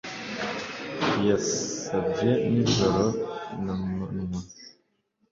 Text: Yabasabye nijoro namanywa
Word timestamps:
Yabasabye 1.27 2.31
nijoro 2.51 3.03
namanywa 3.63 4.39